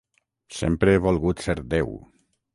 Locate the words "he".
0.95-1.03